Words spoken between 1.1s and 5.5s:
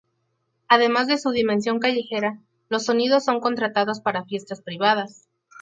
su dimensión callejera, los sonidos son contratados para fiestas privadas.